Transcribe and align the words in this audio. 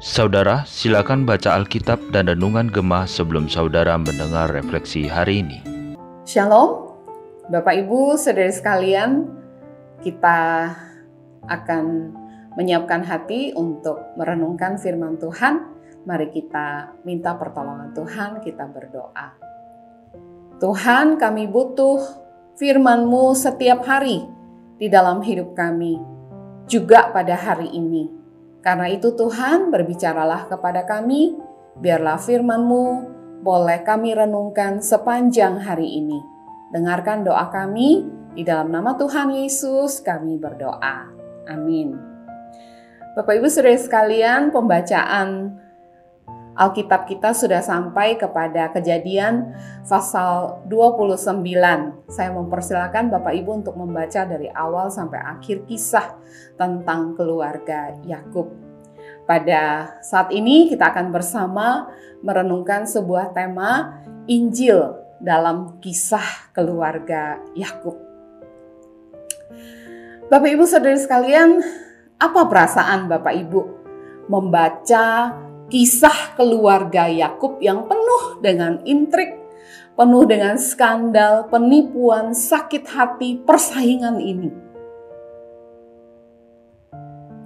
Saudara, 0.00 0.64
silakan 0.64 1.28
baca 1.28 1.52
Alkitab 1.52 2.00
dan 2.16 2.32
Renungan 2.32 2.72
Gemah 2.72 3.04
sebelum 3.04 3.44
saudara 3.44 4.00
mendengar 4.00 4.48
refleksi 4.48 5.04
hari 5.04 5.44
ini. 5.44 5.60
Shalom, 6.24 6.96
Bapak 7.52 7.76
Ibu, 7.84 8.16
saudara 8.16 8.48
sekalian, 8.48 9.28
kita 10.00 10.72
akan 11.44 12.16
menyiapkan 12.56 13.04
hati 13.04 13.52
untuk 13.52 14.16
merenungkan 14.16 14.80
firman 14.80 15.20
Tuhan. 15.20 15.60
Mari 16.08 16.32
kita 16.32 16.96
minta 17.04 17.36
pertolongan 17.36 17.92
Tuhan, 17.92 18.40
kita 18.40 18.64
berdoa. 18.64 19.36
Tuhan, 20.56 21.20
kami 21.20 21.52
butuh 21.52 22.00
firman-Mu 22.56 23.36
setiap 23.36 23.84
hari 23.84 24.24
di 24.80 24.88
dalam 24.88 25.20
hidup 25.20 25.52
kami, 25.52 26.15
juga 26.66 27.10
pada 27.14 27.34
hari 27.34 27.70
ini. 27.72 28.10
Karena 28.62 28.90
itu 28.90 29.14
Tuhan 29.14 29.70
berbicaralah 29.70 30.50
kepada 30.50 30.82
kami, 30.82 31.38
biarlah 31.78 32.18
firman-Mu 32.18 33.14
boleh 33.46 33.86
kami 33.86 34.10
renungkan 34.14 34.82
sepanjang 34.82 35.62
hari 35.62 36.02
ini. 36.02 36.18
Dengarkan 36.74 37.22
doa 37.22 37.46
kami, 37.46 38.02
di 38.36 38.42
dalam 38.44 38.68
nama 38.68 38.98
Tuhan 38.98 39.32
Yesus 39.32 40.04
kami 40.04 40.36
berdoa. 40.36 41.08
Amin. 41.48 41.96
Bapak 43.16 43.38
Ibu 43.40 43.48
Saudara 43.48 43.78
sekalian, 43.80 44.52
pembacaan 44.52 45.56
Alkitab 46.56 47.04
kita 47.04 47.36
sudah 47.36 47.60
sampai 47.60 48.16
kepada 48.16 48.72
kejadian 48.72 49.52
pasal 49.84 50.64
29. 50.72 51.44
Saya 52.08 52.32
mempersilahkan 52.32 53.12
Bapak 53.12 53.36
Ibu 53.36 53.60
untuk 53.60 53.76
membaca 53.76 54.24
dari 54.24 54.48
awal 54.48 54.88
sampai 54.88 55.20
akhir 55.20 55.68
kisah 55.68 56.16
tentang 56.56 57.12
keluarga 57.12 57.92
Yakub. 58.08 58.48
Pada 59.28 59.94
saat 60.00 60.32
ini 60.32 60.72
kita 60.72 60.96
akan 60.96 61.12
bersama 61.12 61.92
merenungkan 62.24 62.88
sebuah 62.88 63.36
tema 63.36 64.00
Injil 64.24 64.96
dalam 65.20 65.76
kisah 65.84 66.56
keluarga 66.56 67.36
Yakub. 67.52 68.00
Bapak 70.32 70.50
Ibu 70.56 70.64
Saudara 70.64 70.96
sekalian, 70.96 71.60
apa 72.16 72.48
perasaan 72.48 73.12
Bapak 73.12 73.34
Ibu 73.44 73.60
membaca 74.26 75.36
kisah 75.66 76.38
keluarga 76.38 77.10
Yakub 77.10 77.58
yang 77.58 77.90
penuh 77.90 78.38
dengan 78.38 78.78
intrik, 78.86 79.34
penuh 79.98 80.24
dengan 80.28 80.54
skandal, 80.60 81.50
penipuan, 81.50 82.30
sakit 82.30 82.84
hati, 82.86 83.42
persaingan 83.42 84.22
ini. 84.22 84.50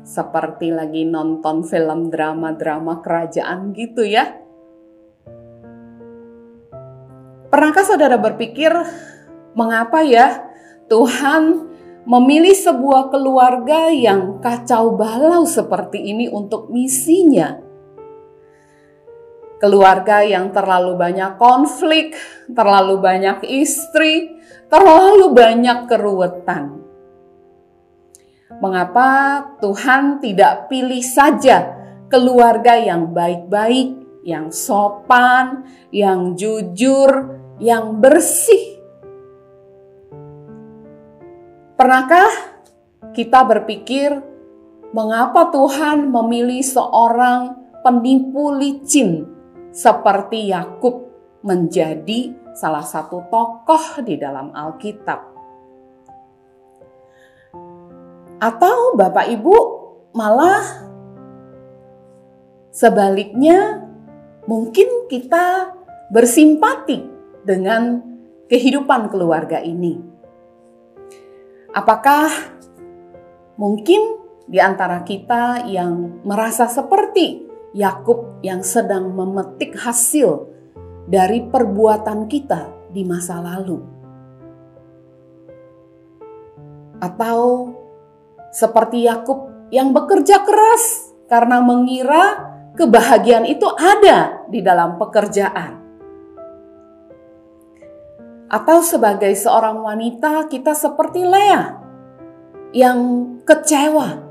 Seperti 0.04 0.74
lagi 0.74 1.06
nonton 1.06 1.62
film 1.62 2.10
drama-drama 2.10 2.98
kerajaan 2.98 3.70
gitu 3.72 4.02
ya. 4.02 4.26
Pernahkah 7.50 7.86
saudara 7.86 8.18
berpikir, 8.18 8.70
mengapa 9.54 10.02
ya 10.02 10.50
Tuhan 10.91 11.70
memilih 12.06 12.54
sebuah 12.54 13.10
keluarga 13.14 13.91
yang 13.91 14.42
kacau 14.42 14.98
balau 14.98 15.46
seperti 15.46 15.98
ini 16.10 16.26
untuk 16.26 16.70
misinya? 16.74 17.69
Keluarga 19.61 20.25
yang 20.25 20.50
terlalu 20.50 20.97
banyak 20.97 21.36
konflik, 21.36 22.16
terlalu 22.48 22.97
banyak 22.97 23.44
istri, 23.44 24.41
terlalu 24.72 25.36
banyak 25.36 25.84
keruwetan. 25.84 26.80
Mengapa 28.58 29.08
Tuhan 29.61 30.19
tidak 30.19 30.72
pilih 30.72 31.05
saja 31.05 31.77
keluarga 32.08 32.75
yang 32.75 33.12
baik-baik, 33.12 34.25
yang 34.25 34.50
sopan, 34.50 35.69
yang 35.92 36.34
jujur, 36.34 37.38
yang 37.60 38.00
bersih? 38.00 38.81
Pernahkah 41.78 42.28
kita 43.16 43.41
berpikir, 43.47 44.19
mengapa 44.92 45.48
Tuhan 45.54 46.10
memilih 46.10 46.60
seorang 46.60 47.56
penipu 47.81 48.53
licin 48.53 49.40
seperti 49.70 50.50
Yakub 50.50 51.10
menjadi 51.41 52.34
salah 52.53 52.84
satu 52.84 53.25
tokoh 53.31 54.04
di 54.04 54.19
dalam 54.20 54.53
Alkitab. 54.53 55.20
Atau 58.41 58.97
Bapak 58.97 59.26
Ibu 59.30 59.56
malah 60.16 60.64
sebaliknya 62.72 63.84
mungkin 64.48 65.06
kita 65.12 65.76
bersimpati 66.10 67.04
dengan 67.44 68.00
kehidupan 68.48 69.12
keluarga 69.12 69.60
ini. 69.62 70.00
Apakah 71.70 72.32
mungkin 73.54 74.19
di 74.50 74.59
antara 74.59 75.06
kita 75.06 75.69
yang 75.70 76.25
merasa 76.26 76.66
seperti 76.66 77.50
Yakub 77.70 78.42
yang 78.42 78.66
sedang 78.66 79.14
memetik 79.14 79.78
hasil 79.78 80.50
dari 81.06 81.47
perbuatan 81.47 82.26
kita 82.26 82.91
di 82.91 83.06
masa 83.06 83.38
lalu. 83.38 83.78
Atau 86.98 87.70
seperti 88.50 89.06
Yakub 89.06 89.70
yang 89.70 89.94
bekerja 89.94 90.42
keras 90.42 91.14
karena 91.30 91.62
mengira 91.62 92.50
kebahagiaan 92.75 93.47
itu 93.47 93.70
ada 93.78 94.42
di 94.50 94.59
dalam 94.60 94.98
pekerjaan. 94.98 95.78
Atau 98.50 98.82
sebagai 98.82 99.30
seorang 99.38 99.78
wanita 99.78 100.50
kita 100.50 100.75
seperti 100.75 101.22
Lea 101.22 101.78
yang 102.75 102.98
kecewa 103.47 104.26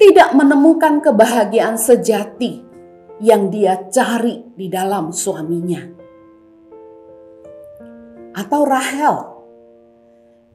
tidak 0.00 0.32
menemukan 0.32 1.04
kebahagiaan 1.04 1.76
sejati 1.76 2.69
yang 3.20 3.52
dia 3.52 3.86
cari 3.92 4.40
di 4.56 4.72
dalam 4.72 5.12
suaminya. 5.12 5.84
Atau 8.32 8.64
Rahel 8.64 9.16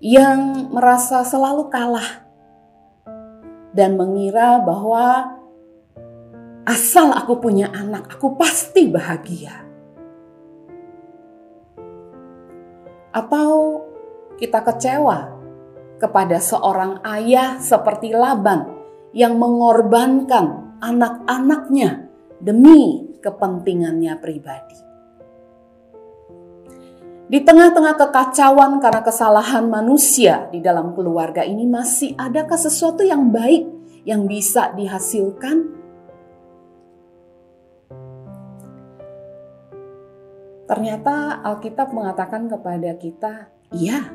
yang 0.02 0.74
merasa 0.74 1.22
selalu 1.22 1.70
kalah 1.70 2.26
dan 3.78 3.94
mengira 3.94 4.58
bahwa 4.58 5.38
asal 6.66 7.14
aku 7.14 7.38
punya 7.38 7.70
anak, 7.70 8.18
aku 8.18 8.34
pasti 8.34 8.90
bahagia. 8.90 9.62
Atau 13.14 13.86
kita 14.42 14.66
kecewa 14.66 15.32
kepada 16.02 16.42
seorang 16.42 17.00
ayah 17.08 17.62
seperti 17.62 18.12
Laban 18.12 18.68
yang 19.16 19.40
mengorbankan 19.40 20.76
anak-anaknya 20.84 22.05
demi 22.40 23.16
kepentingannya 23.24 24.14
pribadi. 24.20 24.78
Di 27.26 27.42
tengah-tengah 27.42 27.98
kekacauan 27.98 28.78
karena 28.78 29.02
kesalahan 29.02 29.66
manusia 29.66 30.46
di 30.54 30.62
dalam 30.62 30.94
keluarga 30.94 31.42
ini 31.42 31.66
masih 31.66 32.14
adakah 32.14 32.54
sesuatu 32.54 33.02
yang 33.02 33.34
baik 33.34 33.66
yang 34.06 34.30
bisa 34.30 34.70
dihasilkan? 34.78 35.74
Ternyata 40.70 41.42
Alkitab 41.42 41.94
mengatakan 41.98 42.46
kepada 42.46 42.94
kita, 42.94 43.50
iya. 43.74 44.06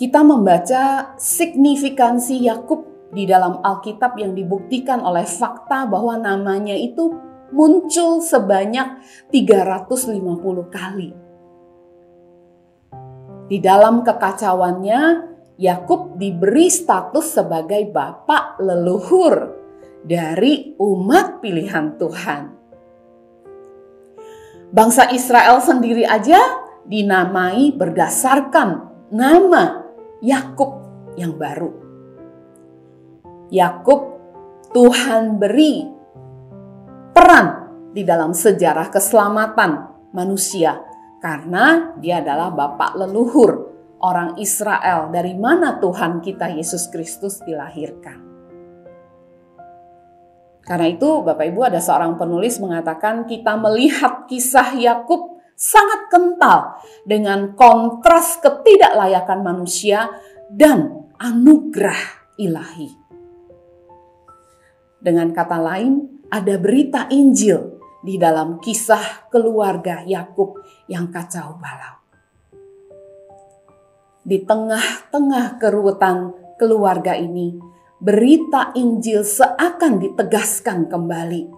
Kita 0.00 0.20
membaca 0.24 1.12
signifikansi 1.20 2.40
Yakub 2.40 2.93
di 3.14 3.24
dalam 3.24 3.62
Alkitab 3.62 4.18
yang 4.18 4.34
dibuktikan 4.34 4.98
oleh 5.00 5.24
fakta 5.24 5.86
bahwa 5.86 6.18
namanya 6.18 6.74
itu 6.74 7.14
muncul 7.54 8.18
sebanyak 8.18 8.98
350 9.30 10.18
kali. 10.74 11.14
Di 13.46 13.58
dalam 13.62 14.02
kekacauannya, 14.02 15.30
Yakub 15.54 16.18
diberi 16.18 16.66
status 16.66 17.38
sebagai 17.38 17.86
bapak 17.94 18.58
leluhur 18.58 19.54
dari 20.02 20.74
umat 20.82 21.38
pilihan 21.38 21.94
Tuhan. 21.94 22.42
Bangsa 24.74 25.14
Israel 25.14 25.62
sendiri 25.62 26.02
aja 26.02 26.42
dinamai 26.82 27.70
berdasarkan 27.70 28.90
nama 29.14 29.86
Yakub 30.18 30.82
yang 31.14 31.38
baru. 31.38 31.83
Yakub 33.52 34.00
Tuhan 34.74 35.38
beri 35.38 35.84
peran 37.14 37.46
di 37.94 38.02
dalam 38.02 38.34
sejarah 38.34 38.90
keselamatan 38.90 39.70
manusia 40.14 40.82
karena 41.22 41.94
dia 41.98 42.20
adalah 42.20 42.50
bapak 42.50 42.98
leluhur 42.98 43.52
orang 44.04 44.36
Israel 44.36 45.08
dari 45.08 45.32
mana 45.38 45.80
Tuhan 45.80 46.20
kita 46.20 46.52
Yesus 46.52 46.92
Kristus 46.92 47.40
dilahirkan. 47.40 48.20
Karena 50.64 50.88
itu 50.88 51.20
Bapak 51.20 51.44
Ibu 51.44 51.60
ada 51.68 51.76
seorang 51.76 52.16
penulis 52.16 52.56
mengatakan 52.56 53.28
kita 53.28 53.52
melihat 53.60 54.24
kisah 54.24 54.72
Yakub 54.72 55.36
sangat 55.52 56.08
kental 56.08 56.80
dengan 57.04 57.52
kontras 57.52 58.40
ketidaklayakan 58.40 59.44
manusia 59.44 60.08
dan 60.48 61.04
anugerah 61.20 62.32
ilahi. 62.40 63.03
Dengan 65.04 65.36
kata 65.36 65.60
lain, 65.60 66.24
ada 66.32 66.56
berita 66.56 67.12
Injil 67.12 67.76
di 68.00 68.16
dalam 68.16 68.56
kisah 68.56 69.28
keluarga 69.28 70.00
Yakub 70.00 70.64
yang 70.88 71.12
kacau 71.12 71.60
balau. 71.60 72.00
Di 74.24 74.40
tengah-tengah 74.40 75.60
keruwetan 75.60 76.32
keluarga 76.56 77.12
ini, 77.12 77.60
berita 78.00 78.72
Injil 78.72 79.28
seakan 79.28 80.00
ditegaskan 80.00 80.88
kembali. 80.88 81.52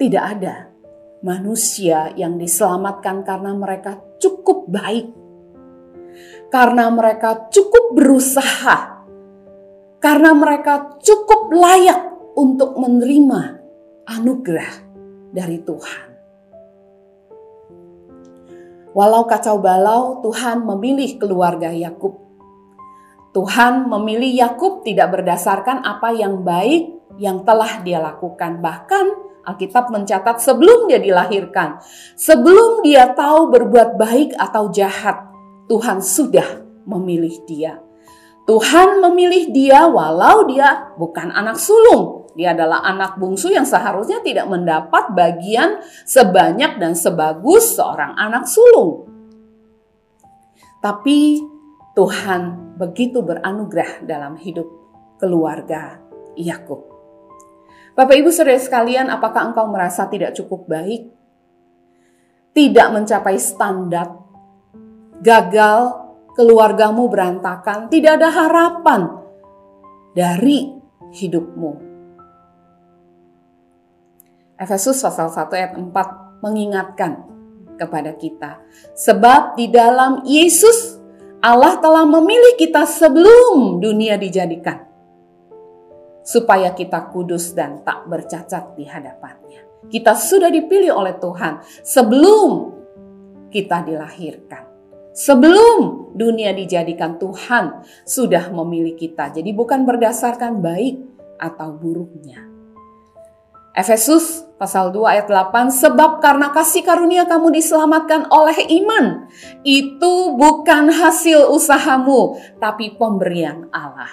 Tidak 0.00 0.24
ada 0.24 0.72
manusia 1.20 2.16
yang 2.16 2.40
diselamatkan 2.40 3.20
karena 3.28 3.52
mereka 3.52 4.00
cukup 4.16 4.72
baik, 4.72 5.12
karena 6.48 6.88
mereka 6.88 7.52
cukup 7.52 7.92
berusaha, 7.92 8.89
karena 10.00 10.32
mereka 10.32 10.96
cukup 10.98 11.52
layak 11.52 12.00
untuk 12.34 12.74
menerima 12.80 13.60
anugerah 14.08 14.72
dari 15.30 15.60
Tuhan. 15.60 16.08
Walau 18.90 19.22
kacau 19.28 19.62
balau, 19.62 20.18
Tuhan 20.18 20.66
memilih 20.66 21.20
keluarga 21.20 21.70
Yakub. 21.70 22.18
Tuhan 23.30 23.86
memilih 23.86 24.34
Yakub 24.34 24.82
tidak 24.82 25.14
berdasarkan 25.14 25.86
apa 25.86 26.10
yang 26.10 26.42
baik 26.42 27.14
yang 27.14 27.46
telah 27.46 27.78
dia 27.86 28.02
lakukan. 28.02 28.58
Bahkan 28.58 29.06
Alkitab 29.46 29.94
mencatat 29.94 30.42
sebelum 30.42 30.90
dia 30.90 30.98
dilahirkan, 30.98 31.78
sebelum 32.18 32.82
dia 32.82 33.14
tahu 33.14 33.54
berbuat 33.54 33.94
baik 33.94 34.34
atau 34.34 34.74
jahat, 34.74 35.22
Tuhan 35.70 36.02
sudah 36.02 36.66
memilih 36.82 37.38
dia. 37.46 37.78
Tuhan 38.48 39.02
memilih 39.04 39.52
dia 39.52 39.86
walau 39.86 40.48
dia 40.48 40.92
bukan 40.96 41.30
anak 41.30 41.60
sulung, 41.60 42.20
dia 42.34 42.54
adalah 42.54 42.82
anak 42.86 43.18
bungsu 43.18 43.50
yang 43.50 43.66
seharusnya 43.66 44.22
tidak 44.22 44.46
mendapat 44.46 45.12
bagian 45.12 45.82
sebanyak 46.06 46.78
dan 46.78 46.94
sebagus 46.94 47.74
seorang 47.74 48.14
anak 48.16 48.46
sulung. 48.46 49.06
Tapi 50.80 51.42
Tuhan 51.92 52.72
begitu 52.80 53.20
beranugerah 53.20 54.06
dalam 54.08 54.38
hidup 54.40 54.66
keluarga 55.20 56.00
Yakub. 56.32 56.86
Bapak 57.92 58.16
Ibu 58.16 58.32
Saudara 58.32 58.56
sekalian, 58.56 59.12
apakah 59.12 59.52
engkau 59.52 59.68
merasa 59.68 60.08
tidak 60.08 60.32
cukup 60.32 60.64
baik? 60.64 61.12
Tidak 62.56 62.88
mencapai 62.94 63.36
standar, 63.36 64.16
gagal, 65.20 66.09
keluargamu 66.34 67.08
berantakan, 67.10 67.90
tidak 67.90 68.20
ada 68.20 68.28
harapan 68.30 69.20
dari 70.14 70.74
hidupmu. 71.14 71.90
Efesus 74.60 75.00
pasal 75.00 75.32
1 75.32 75.56
ayat 75.56 75.72
4 75.80 76.44
mengingatkan 76.44 77.24
kepada 77.80 78.12
kita. 78.12 78.60
Sebab 78.92 79.56
di 79.56 79.72
dalam 79.72 80.20
Yesus 80.28 81.00
Allah 81.40 81.80
telah 81.80 82.04
memilih 82.04 82.60
kita 82.60 82.84
sebelum 82.84 83.80
dunia 83.80 84.20
dijadikan. 84.20 84.84
Supaya 86.20 86.76
kita 86.76 87.08
kudus 87.08 87.56
dan 87.56 87.80
tak 87.80 88.04
bercacat 88.04 88.76
di 88.76 88.84
hadapannya. 88.84 89.88
Kita 89.88 90.12
sudah 90.12 90.52
dipilih 90.52 90.92
oleh 90.92 91.16
Tuhan 91.16 91.64
sebelum 91.80 92.76
kita 93.48 93.80
dilahirkan. 93.80 94.69
Sebelum 95.10 96.10
dunia 96.14 96.54
dijadikan 96.54 97.18
Tuhan 97.18 97.82
sudah 98.06 98.50
memilih 98.54 98.94
kita. 98.94 99.34
Jadi 99.34 99.50
bukan 99.50 99.82
berdasarkan 99.82 100.62
baik 100.62 101.02
atau 101.38 101.74
buruknya. 101.74 102.46
Efesus 103.70 104.42
pasal 104.58 104.90
2 104.90 105.06
ayat 105.06 105.26
8 105.30 105.70
sebab 105.70 106.18
karena 106.18 106.50
kasih 106.50 106.82
karunia 106.82 107.24
kamu 107.24 107.54
diselamatkan 107.54 108.26
oleh 108.28 108.58
iman 108.82 109.30
itu 109.62 110.34
bukan 110.34 110.90
hasil 110.90 111.48
usahamu 111.54 112.34
tapi 112.58 112.98
pemberian 112.98 113.70
Allah. 113.70 114.10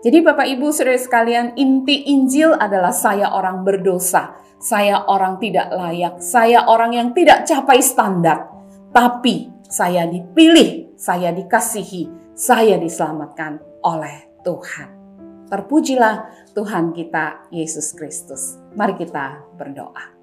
Jadi 0.00 0.24
Bapak 0.24 0.48
Ibu 0.48 0.72
Saudara 0.72 0.96
sekalian 0.96 1.52
inti 1.60 2.08
Injil 2.08 2.56
adalah 2.56 2.94
saya 2.94 3.36
orang 3.36 3.68
berdosa, 3.68 4.32
saya 4.56 5.04
orang 5.04 5.36
tidak 5.36 5.68
layak, 5.68 6.24
saya 6.24 6.64
orang 6.64 6.96
yang 6.96 7.08
tidak 7.12 7.44
capai 7.44 7.84
standar, 7.84 8.49
tapi 8.90 9.50
saya 9.70 10.06
dipilih, 10.06 10.98
saya 10.98 11.30
dikasihi, 11.30 12.34
saya 12.34 12.74
diselamatkan 12.78 13.62
oleh 13.86 14.42
Tuhan. 14.42 14.88
Terpujilah 15.50 16.46
Tuhan 16.54 16.94
kita 16.94 17.50
Yesus 17.50 17.90
Kristus. 17.94 18.58
Mari 18.78 18.94
kita 18.94 19.42
berdoa. 19.58 20.14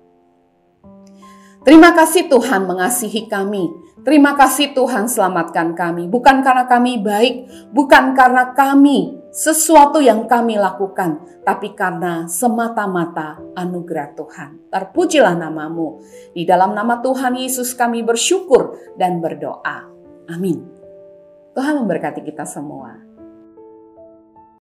Terima 1.67 1.91
kasih 1.91 2.31
Tuhan 2.31 2.63
mengasihi 2.63 3.27
kami. 3.27 3.67
Terima 4.07 4.39
kasih 4.39 4.71
Tuhan 4.71 5.11
selamatkan 5.11 5.75
kami. 5.75 6.07
Bukan 6.07 6.39
karena 6.39 6.63
kami 6.63 7.03
baik, 7.03 7.35
bukan 7.75 8.15
karena 8.15 8.55
kami 8.55 9.16
sesuatu 9.37 10.01
yang 10.01 10.25
kami 10.25 10.57
lakukan, 10.57 11.21
tapi 11.45 11.77
karena 11.77 12.25
semata-mata 12.25 13.37
anugerah 13.53 14.17
Tuhan. 14.17 14.73
Terpujilah 14.73 15.37
namamu. 15.37 16.01
Di 16.33 16.41
dalam 16.41 16.73
nama 16.73 16.97
Tuhan 17.05 17.37
Yesus 17.37 17.77
kami 17.77 18.01
bersyukur 18.01 18.97
dan 18.97 19.21
berdoa. 19.21 19.85
Amin. 20.33 20.65
Tuhan 21.53 21.77
memberkati 21.85 22.25
kita 22.25 22.49
semua. 22.49 23.06